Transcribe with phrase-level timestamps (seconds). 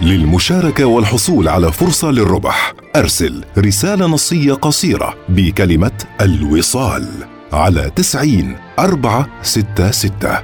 [0.00, 2.74] للمشاركة والحصول على فرصة للربح.
[2.96, 7.08] أرسل رسالة نصية قصيرة بكلمة الوصال
[7.52, 10.38] على تسعين أربعة ستة ستة.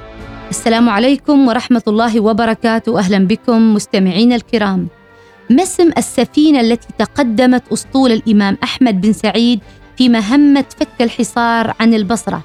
[0.51, 2.99] السلام عليكم ورحمة الله وبركاته.
[2.99, 4.89] أهلا بكم مستمعين الكرام.
[5.51, 9.61] ما اسم السفينة التي تقدمت أسطول الإمام أحمد بن سعيد
[9.99, 12.43] في مهمة فك الحصار عن البصرة.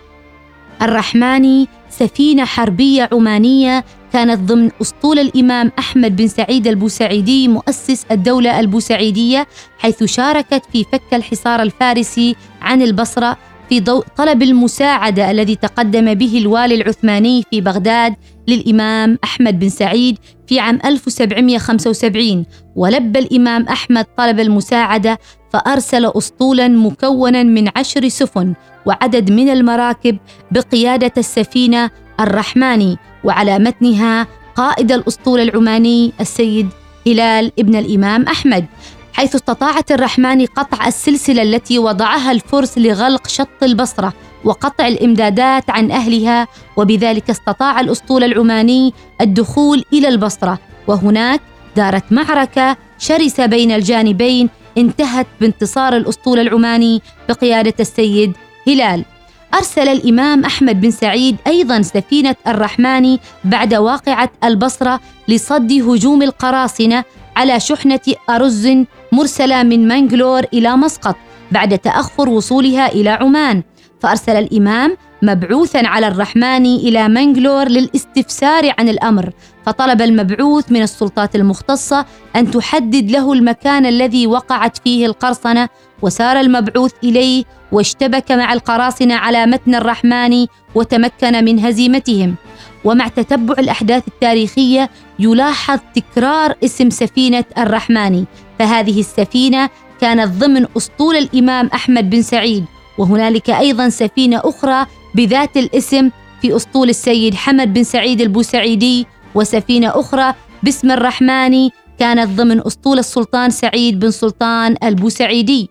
[0.81, 9.47] الرحماني سفينة حربية عمانية كانت ضمن أسطول الإمام أحمد بن سعيد البوسعيدي مؤسس الدولة البوسعيدية
[9.79, 13.37] حيث شاركت في فك الحصار الفارسي عن البصرة
[13.69, 18.15] في ضوء طلب المساعدة الذي تقدم به الوالي العثماني في بغداد
[18.47, 20.17] للإمام أحمد بن سعيد
[20.47, 25.19] في عام 1775 ولبى الإمام أحمد طلب المساعدة
[25.53, 28.53] فأرسل أسطولا مكونا من عشر سفن
[28.85, 30.17] وعدد من المراكب
[30.51, 36.69] بقيادة السفينة الرحماني وعلى متنها قائد الأسطول العماني السيد
[37.07, 38.65] هلال ابن الإمام أحمد
[39.13, 46.47] حيث استطاعت الرحمن قطع السلسلة التي وضعها الفرس لغلق شط البصرة وقطع الإمدادات عن أهلها
[46.77, 50.59] وبذلك استطاع الأسطول العماني الدخول إلى البصرة.
[50.87, 51.41] وهناك
[51.75, 58.33] دارت معركة شرسة بين الجانبين انتهت بانتصار الأسطول العماني بقيادة السيد
[58.67, 59.05] هلال.
[59.53, 67.03] أرسل الإمام أحمد بن سعيد أيضا سفينة الرحمن بعد واقعة البصرة لصد هجوم القراصنة
[67.35, 67.99] على شحنة
[68.29, 68.69] أرز
[69.11, 71.15] مرسلة من منجلور إلى مسقط
[71.51, 73.63] بعد تأخر وصولها إلى عمان.
[73.99, 79.29] فأرسل الإمام مبعوثا على الرحمن إلى منجلور للاستفسار عن الأمر.
[79.65, 82.05] فطلب المبعوث من السلطات المختصة
[82.35, 85.69] أن تحدد له المكان الذي وقعت فيه القرصنة
[86.01, 92.35] وسار المبعوث إليه واشتبك مع القراصنة على متن الرحمن وتمكن من هزيمتهم.
[92.83, 98.25] ومع تتبع الأحداث التاريخية يلاحظ تكرار اسم سفينة الرحمن.
[98.59, 99.69] فهذه السفينة
[100.01, 102.65] كانت ضمن أسطول الإمام أحمد بن سعيد
[102.97, 106.09] وهنالك أيضا سفينة أخرى بذات الاسم
[106.41, 111.69] في أسطول السيد حمد بن سعيد البوسعيدي وسفينة أخرى باسم الرحمن
[111.99, 115.69] كانت ضمن أسطول السلطان سعيد بن سلطان البوسعيدي.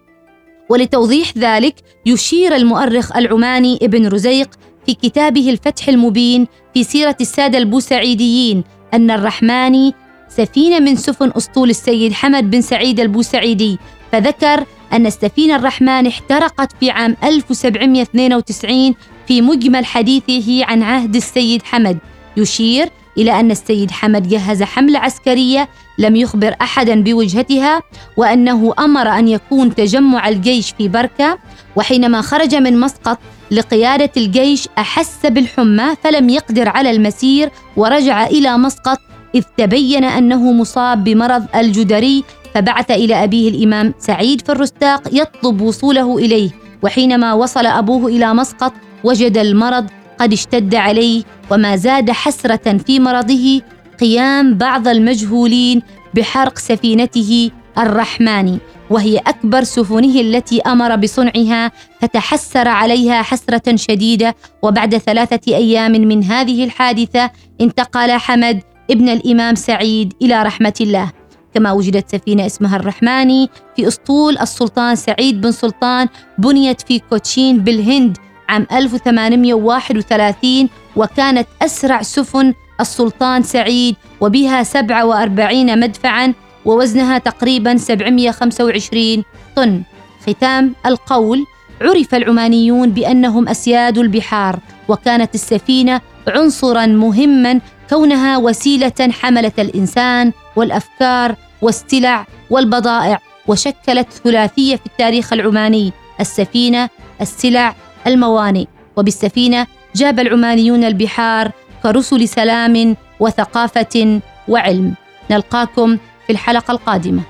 [0.71, 1.75] ولتوضيح ذلك
[2.07, 4.51] يشير المؤرخ العماني ابن رزيق
[4.87, 8.65] في كتابه الفتح المبين في سيرة السادة البوسعيديين
[8.95, 9.95] أن الرحماني
[10.29, 13.79] سفينة من سفن أسطول السيد حمد بن سعيد البوسعيدي
[14.13, 18.95] فذكر أن السفينة الرحمن احترقت في عام 1792
[19.27, 21.99] في مجمل حديثه عن عهد السيد حمد.
[22.37, 22.89] يشير
[23.19, 25.69] إلى أن السيد حمد جهز حملة عسكرية
[25.99, 27.83] لم يخبر أحدا بوجهتها
[28.17, 31.39] وأنه أمر أن يكون تجمع الجيش في بركة
[31.77, 33.19] وحينما خرج من مسقط
[33.51, 38.99] لقيادة الجيش أحس بالحمى فلم يقدر على المسير ورجع إلى مسقط
[39.35, 46.19] إذ تبين أنه مصاب بمرض الجدري فبعث إلى أبيه الإمام سعيد في الرستاق يطلب وصوله
[46.19, 46.51] إليه
[46.83, 48.73] وحينما وصل أبوه إلى مسقط
[49.05, 49.87] وجد المرض
[50.19, 53.61] قد اشتد عليه وما زاد حسرة في مرضه
[54.01, 55.83] قيام بعض المجهولين
[56.15, 58.59] بحرق سفينته الرحمن
[58.91, 64.35] وهي أكبر سفنه التي أمر بصنعها فتحسر عليها حسرة شديدة.
[64.63, 67.31] وبعد ثلاثة أيام من هذه الحادثة
[67.61, 71.13] انتقل حمد ابن الإمام سعيد إلى رحمة الله.
[71.55, 76.09] كما وجدت سفينة اسمها الرحماني في أسطول السلطان سعيد بن سلطان
[76.39, 78.19] بنيت في كوتشين بالهند.
[78.53, 89.25] عام 1831 وكانت أسرع سفن السلطان سعيد وبها 47 مدفعا ووزنها تقريبا 725
[89.57, 89.83] طن.
[90.27, 91.45] ختام القول
[91.81, 94.59] عرف العمانيون بأنهم أسياد البحار
[94.89, 97.61] وكانت السفينة عنصرا مهما
[97.91, 106.89] كونها وسيلة حملت الإنسان والأفكار والسلع والبضائع وشكلت ثلاثية في التاريخ العماني السفينة
[107.21, 107.75] السلع
[108.07, 108.65] الموانئ
[108.97, 109.67] وبالسفينة
[109.97, 111.51] جاب العمانيون البحار
[111.83, 114.95] كرسل سلام وثقافة وعلم.
[115.31, 115.97] نلقاكم
[116.27, 117.23] في الحلقة القادمة.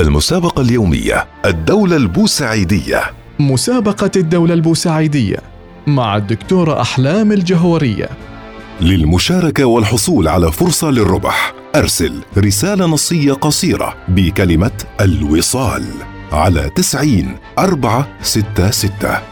[0.00, 3.02] المسابقة اليومية الدولة البوسعيدية.
[3.38, 5.36] مسابقة الدولة البوسعيدية
[5.86, 8.08] مع الدكتورة أحلام الجهورية.
[8.80, 15.84] للمشاركة والحصول على فرصة للربح أرسل رسالة نصية قصيرة بكلمة الوصال
[16.32, 19.31] على تسعين أربعة ستة ستة.